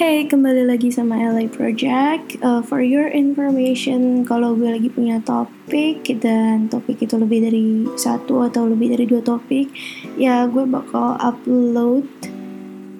[0.00, 2.40] Hey, kembali lagi sama LA Project.
[2.40, 8.48] Uh, for your information, kalau gue lagi punya topik dan topik itu lebih dari satu
[8.48, 9.68] atau lebih dari dua topik,
[10.16, 12.08] ya gue bakal upload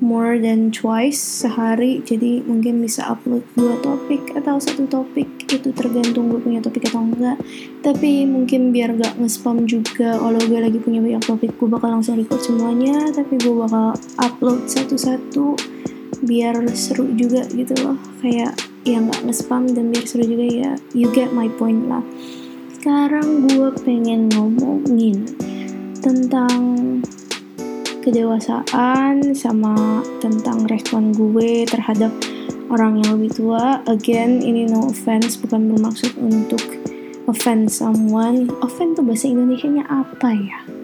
[0.05, 2.05] more than twice sehari.
[2.05, 7.01] Jadi mungkin bisa upload dua topik atau satu topik itu tergantung gue punya topik atau
[7.01, 7.41] enggak.
[7.81, 12.21] Tapi mungkin biar gak nge-spam juga kalau gue lagi punya banyak topik, gue bakal langsung
[12.21, 13.09] record semuanya.
[13.09, 15.80] Tapi gue bakal upload satu-satu
[16.25, 17.97] biar seru juga gitu loh.
[18.21, 20.73] Kayak ya nggak nge-spam dan biar seru juga ya.
[20.97, 22.05] You get my point lah.
[22.77, 25.29] Sekarang gue pengen ngomongin
[26.01, 26.61] tentang
[28.01, 32.09] kedewasaan sama tentang respon gue terhadap
[32.73, 33.85] orang yang lebih tua.
[33.85, 36.63] Again ini no offense bukan bermaksud untuk
[37.29, 38.49] offense someone.
[38.65, 40.80] Offense tuh bahasa Indonesia nya apa ya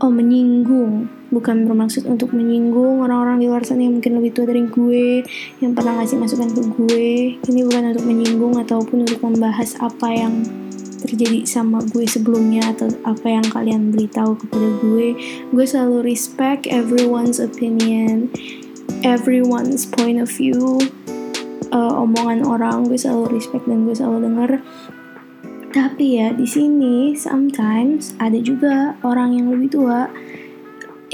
[0.00, 1.10] oh menyinggung.
[1.28, 5.22] Bukan bermaksud untuk menyinggung orang-orang di luar sana yang mungkin lebih tua dari gue
[5.60, 7.12] yang pernah ngasih masukan ke gue.
[7.38, 10.46] Ini bukan untuk menyinggung ataupun untuk membahas apa yang
[10.98, 15.14] terjadi sama gue sebelumnya atau apa yang kalian beritahu kepada gue.
[15.52, 18.32] Gue selalu respect everyone's opinion
[19.02, 20.80] everyone's point of view
[21.70, 22.88] uh, omongan orang.
[22.88, 24.50] Gue selalu respect dan gue selalu denger
[25.78, 30.10] tapi ya di sini sometimes ada juga orang yang lebih tua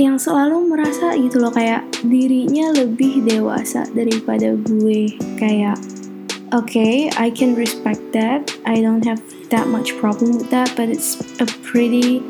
[0.00, 5.20] yang selalu merasa gitu loh kayak dirinya lebih dewasa daripada gue.
[5.36, 5.76] Kayak
[6.56, 8.56] okay, I can respect that.
[8.64, 9.20] I don't have
[9.52, 12.24] that much problem with that but it's a pretty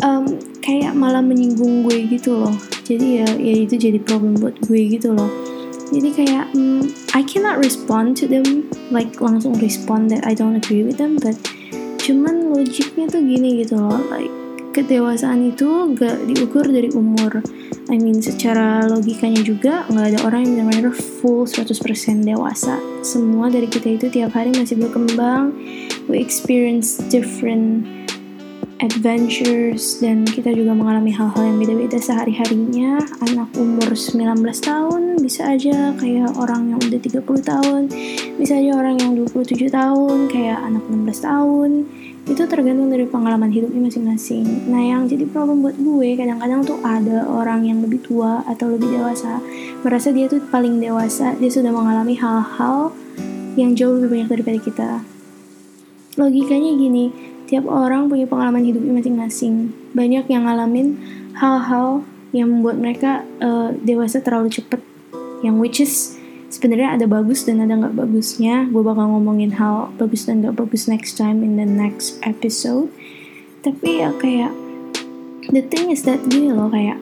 [0.00, 2.56] um, kayak malah menyinggung gue gitu loh.
[2.88, 5.51] Jadi ya ya itu jadi problem buat gue gitu loh
[5.92, 10.82] jadi kayak um, I cannot respond to them like langsung respond that I don't agree
[10.82, 11.36] with them but
[12.02, 14.32] cuman logiknya tuh gini gitu loh like
[14.72, 17.44] kedewasaan itu gak diukur dari umur.
[17.92, 21.76] I mean secara logikanya juga nggak ada orang yang benar-benar full 100%
[22.24, 22.80] dewasa.
[23.04, 25.52] Semua dari kita itu tiap hari masih berkembang
[26.08, 27.84] we experience different
[28.82, 32.98] adventures dan kita juga mengalami hal-hal yang beda-beda sehari-harinya.
[33.22, 37.82] Anak umur 19 tahun bisa aja kayak orang yang udah 30 tahun
[38.42, 41.70] bisa aja orang yang 27 tahun kayak anak 16 tahun.
[42.22, 44.66] Itu tergantung dari pengalaman hidupnya masing-masing.
[44.66, 48.98] Nah yang jadi problem buat gue kadang-kadang tuh ada orang yang lebih tua atau lebih
[48.98, 49.38] dewasa
[49.82, 52.94] merasa dia tuh paling dewasa dia sudah mengalami hal-hal
[53.54, 54.90] yang jauh lebih banyak daripada kita.
[56.18, 59.76] Logikanya gini Tiap orang punya pengalaman hidupnya masing-masing.
[59.92, 60.96] Banyak yang ngalamin
[61.36, 62.00] hal-hal
[62.32, 64.80] yang membuat mereka uh, dewasa terlalu cepet.
[65.44, 65.94] Yang which is
[66.48, 68.72] sebenarnya ada bagus dan ada nggak bagusnya.
[68.72, 72.88] Gue bakal ngomongin hal bagus dan nggak bagus next time in the next episode.
[73.60, 74.56] Tapi ya kayak
[75.52, 76.96] the thing is that gini loh kayak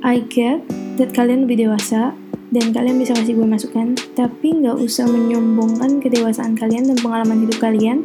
[0.00, 0.64] I get
[0.96, 2.16] that kalian lebih dewasa
[2.50, 3.94] dan kalian bisa kasih gue masukan.
[4.18, 8.02] Tapi nggak usah menyombongkan kedewasaan kalian dan pengalaman hidup kalian.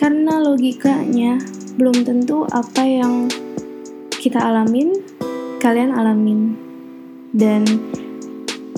[0.00, 1.38] Karena logikanya
[1.76, 3.28] belum tentu apa yang
[4.16, 4.96] kita alamin
[5.60, 6.56] kalian alamin.
[7.32, 7.64] Dan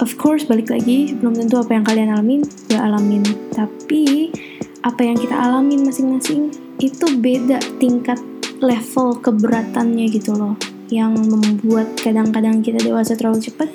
[0.02, 3.22] of course balik lagi belum tentu apa yang kalian alamin gak alamin.
[3.54, 4.34] Tapi
[4.82, 6.50] apa yang kita alamin masing-masing
[6.82, 8.19] itu beda tingkat
[8.58, 13.69] level keberatannya gitu loh yang membuat kadang-kadang kita dewasa terlalu cepat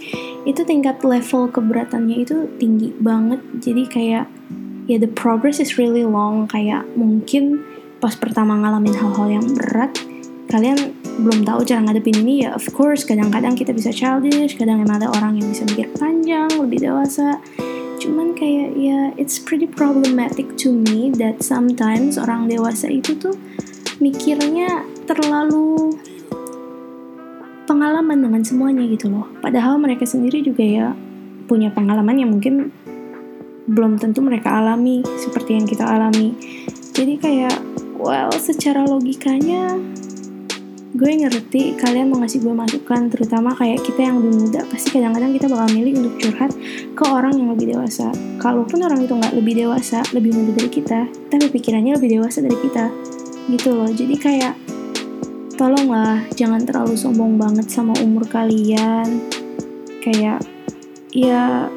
[0.46, 3.42] itu tingkat level keberatannya itu tinggi banget.
[3.60, 4.26] Jadi kayak
[4.86, 6.46] ya the progress is really long.
[6.46, 7.66] Kayak mungkin
[8.00, 9.92] pas pertama ngalamin hal-hal yang berat
[10.50, 14.98] kalian belum tahu cara ngadepin ini ya of course kadang-kadang kita bisa childish kadang emang
[14.98, 17.38] ada orang yang bisa mikir panjang lebih dewasa.
[18.00, 23.36] Cuman kayak ya it's pretty problematic to me that sometimes orang dewasa itu tuh
[24.00, 25.94] mikirnya terlalu
[27.80, 29.32] pengalaman dengan semuanya gitu loh.
[29.40, 30.92] Padahal mereka sendiri juga ya
[31.48, 32.76] punya pengalaman yang mungkin
[33.72, 36.36] belum tentu mereka alami seperti yang kita alami.
[36.92, 37.56] Jadi kayak,
[37.96, 39.80] well, secara logikanya
[40.92, 45.32] gue ngerti kalian mau ngasih gue masukan terutama kayak kita yang lebih muda pasti kadang-kadang
[45.38, 46.52] kita bakal milih untuk curhat
[46.98, 48.10] ke orang yang lebih dewasa
[48.42, 52.58] kalaupun orang itu nggak lebih dewasa lebih muda dari kita tapi pikirannya lebih dewasa dari
[52.58, 52.90] kita
[53.54, 54.54] gitu loh jadi kayak
[55.60, 59.28] tolonglah jangan terlalu sombong banget sama umur kalian.
[60.00, 60.40] Kayak
[61.12, 61.68] ya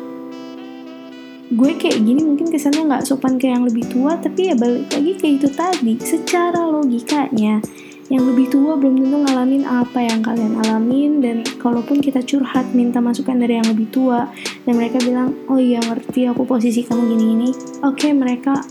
[1.51, 5.13] gue kayak gini mungkin kesannya nggak sopan kayak yang lebih tua tapi ya balik lagi
[5.19, 5.93] kayak itu tadi.
[5.99, 7.59] Secara logikanya
[8.07, 11.19] yang lebih tua belum tentu ngalamin apa yang kalian alamin.
[11.19, 14.31] Dan kalaupun kita curhat minta masukan dari yang lebih tua
[14.63, 17.51] dan mereka bilang oh iya ngerti aku posisi kamu gini gini
[17.83, 18.63] oke okay, mereka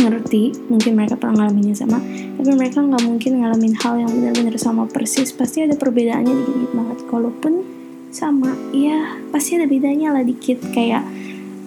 [0.00, 1.98] ngerti mungkin mereka pernah ngalaminnya sama
[2.44, 5.32] tapi mereka nggak mungkin ngalamin hal yang benar-benar sama persis.
[5.32, 6.98] Pasti ada perbedaannya dikit-dikit banget.
[7.08, 7.52] Kalaupun
[8.12, 10.60] sama ya pasti ada bedanya lah dikit.
[10.74, 11.08] Kayak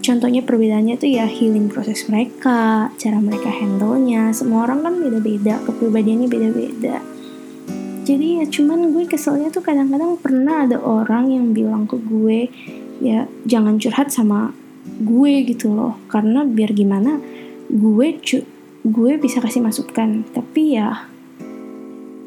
[0.06, 4.29] contohnya perbedaannya tuh ya healing proses mereka cara mereka handle-nya.
[4.38, 7.01] Semua orang kan beda-beda kepribadiannya beda-beda.
[8.06, 12.53] Jadi ya cuman gue keselnya tuh kadang-kadang pernah ada orang yang bilang ke gue
[13.01, 14.53] ya jangan curhat sama
[15.01, 15.97] gue gitu loh.
[16.06, 17.18] Karena biar gimana
[17.68, 18.08] gue
[18.88, 20.24] gue bisa kasih masukan.
[20.31, 21.08] Tapi ya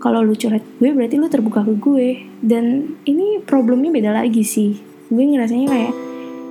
[0.00, 2.08] kalau lu curhat gue berarti lu terbuka ke gue.
[2.40, 4.80] Dan ini problemnya beda lagi sih.
[5.08, 5.92] Gue ngerasanya kayak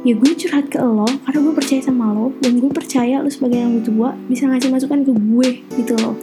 [0.08, 3.60] ya gue curhat ke lo karena gue percaya sama lo dan gue percaya lo sebagai
[3.60, 6.16] yang lebih tua bisa ngasih masukan ke gue gitu loh.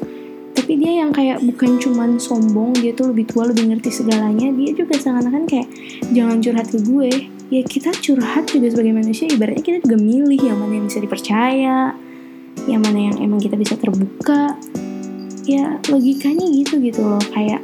[0.57, 4.49] Tapi dia yang kayak bukan cuman sombong dia tuh lebih tua lebih ngerti segalanya.
[4.57, 5.69] Dia juga seakan-akan kayak
[6.17, 7.12] jangan curhat ke gue.
[7.53, 11.95] Ya kita curhat juga sebagai manusia ibaratnya kita juga milih yang mana yang bisa dipercaya
[12.64, 14.56] yang mana yang emang kita bisa terbuka
[15.44, 17.23] ya logikanya gitu gitu loh.
[17.37, 17.61] Kayak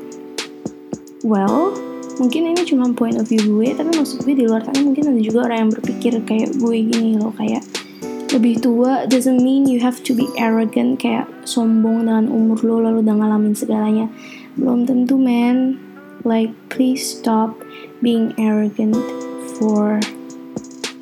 [1.25, 1.73] well
[2.21, 5.21] mungkin ini cuma point of view gue tapi maksud gue di luar sana mungkin ada
[5.25, 7.33] juga orang yang berpikir kayak gue gini loh.
[7.35, 7.65] Kayak
[8.33, 13.05] lebih tua doesn't mean you have to be arrogant kayak sombong dengan umur lo lalu
[13.05, 14.07] udah ngalamin segalanya.
[14.57, 15.77] Belum tentu man.
[16.23, 17.59] Like please stop
[17.99, 18.95] being arrogant
[19.59, 19.99] for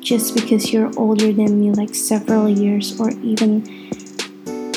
[0.01, 3.61] just because you're older than me like several years or even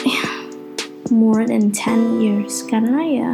[1.11, 2.63] more than 10 years.
[2.69, 3.31] Karena ya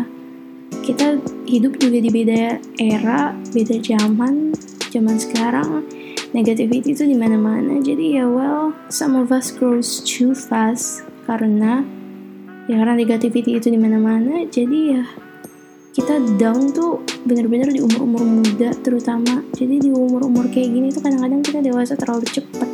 [0.86, 4.54] kita hidup juga di beda era beda zaman
[4.94, 5.84] zaman sekarang.
[6.30, 7.82] Negativity itu di mana-mana.
[7.82, 11.82] Jadi ya well some of us grows too fast karena
[12.70, 14.46] ya karena negativity itu di mana-mana.
[14.46, 15.02] Jadi ya
[16.00, 19.44] kita down tuh bener-bener di umur-umur muda terutama.
[19.52, 22.68] Jadi di umur-umur kayak gini tuh kadang-kadang kita dewasa terlalu cepet.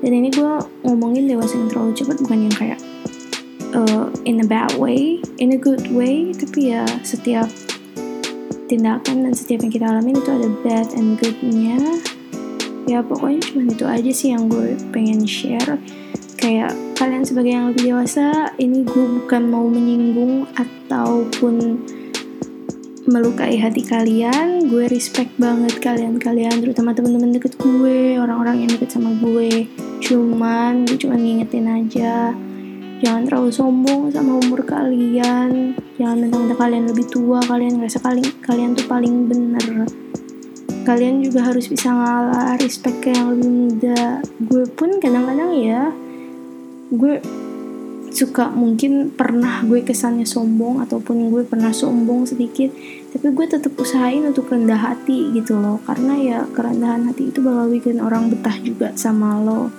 [0.00, 0.54] Dan ini gue
[0.86, 2.78] ngomongin dewasa yang terlalu cepet bukan yang kayak
[3.74, 7.50] uh, in a bad way in a good way tapi ya setiap
[8.70, 11.76] tindakan dan setiap yang kita alami itu ada bad and goodnya.
[12.86, 15.74] Ya pokoknya cuma itu aja sih yang gue pengen share.
[16.38, 21.82] Kayak kalian sebagai yang lebih dewasa ini gue bukan mau menyinggung ataupun
[23.08, 24.68] melukai hati kalian.
[24.68, 29.68] Gue respect banget kalian-kalian terutama teman-teman deket gue orang-orang yang deket sama gue.
[30.04, 32.34] Cuman gue cuma ngingetin aja
[33.00, 35.72] jangan terlalu sombong sama umur kalian.
[35.96, 39.88] Jangan mentang-mentang kalian lebih tua kalian ngerasa kalian kalian tuh paling bener.
[40.84, 44.20] Kalian juga harus bisa ngalah respect ke yang lebih muda.
[44.40, 45.92] Gue pun kadang-kadang ya
[46.90, 47.22] gue
[48.10, 52.74] suka mungkin pernah gue kesannya sombong ataupun gue pernah sombong sedikit
[53.10, 55.82] tapi gue tetap usahain untuk rendah hati gitu loh.
[55.82, 59.70] Karena ya kerendahan hati itu bakal bikin orang betah juga sama lo.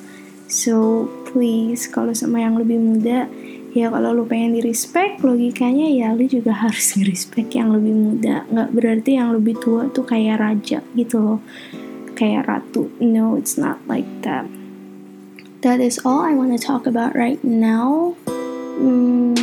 [0.52, 3.32] So please kalau sama yang lebih muda
[3.72, 7.96] ya kalau lu pengen di respect logikanya ya lu juga harus di respect yang lebih
[7.96, 8.48] muda.
[8.52, 11.40] Nggak berarti yang lebih tua tuh kayak raja gitu loh.
[12.20, 12.92] Kayak ratu.
[13.00, 14.61] No it's not like that
[15.62, 18.16] that is all I wanna talk about right now.
[18.82, 19.38] Hmm,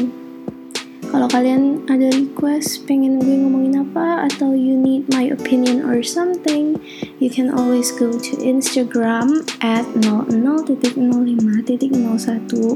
[1.08, 6.74] kalau kalian ada request pengen gue ngomongin apa atau you need my opinion or something,
[7.22, 10.98] you can always go to Instagram at 00.05.01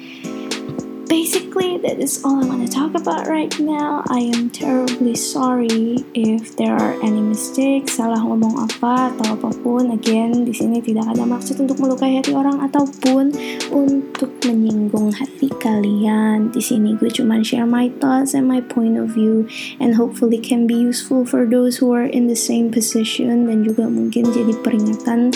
[1.55, 4.03] basically that is all I want to talk about right now.
[4.09, 9.95] I am terribly sorry if there are any mistakes, salah ngomong apa atau apa pun.
[9.95, 13.31] Again, di sini tidak ada maksud untuk melukai hati orang ataupun
[13.71, 16.51] untuk menyinggung hati kalian.
[16.51, 19.47] Di sini gue cuma share my thoughts and my point of view
[19.79, 23.87] and hopefully can be useful for those who are in the same position dan juga
[23.87, 25.31] mungkin jadi peringatan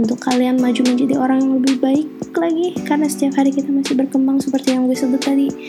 [0.00, 2.08] untuk kalian maju menjadi orang yang lebih baik
[2.40, 5.59] lagi karena setiap hari kita masih berkembang seperti yang gue sebut tadi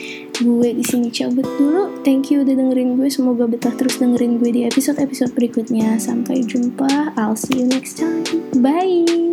[0.42, 2.02] gue di sini cabut dulu.
[2.02, 3.08] Thank you udah dengerin gue.
[3.08, 5.96] Semoga betah terus dengerin gue di episode episode berikutnya.
[6.02, 7.16] Sampai jumpa.
[7.16, 8.26] I'll see you next time.
[8.60, 9.31] Bye